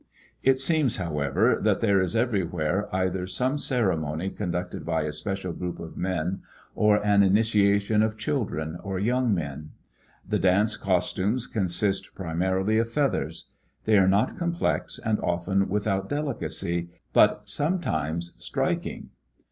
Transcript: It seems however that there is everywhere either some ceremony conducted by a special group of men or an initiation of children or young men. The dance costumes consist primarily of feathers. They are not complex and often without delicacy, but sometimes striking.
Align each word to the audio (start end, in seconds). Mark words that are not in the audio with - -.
It 0.41 0.59
seems 0.59 0.97
however 0.97 1.59
that 1.61 1.79
there 1.79 2.01
is 2.01 2.15
everywhere 2.15 2.89
either 2.91 3.27
some 3.27 3.59
ceremony 3.59 4.31
conducted 4.31 4.83
by 4.83 5.03
a 5.03 5.13
special 5.13 5.53
group 5.53 5.77
of 5.79 5.95
men 5.95 6.41
or 6.73 7.05
an 7.05 7.21
initiation 7.21 8.01
of 8.01 8.17
children 8.17 8.77
or 8.81 8.97
young 8.97 9.31
men. 9.31 9.73
The 10.27 10.39
dance 10.39 10.75
costumes 10.75 11.45
consist 11.45 12.15
primarily 12.15 12.79
of 12.79 12.89
feathers. 12.89 13.51
They 13.83 13.95
are 13.99 14.07
not 14.07 14.39
complex 14.39 14.97
and 14.97 15.19
often 15.19 15.69
without 15.69 16.09
delicacy, 16.09 16.89
but 17.13 17.43
sometimes 17.47 18.33
striking. 18.39 19.11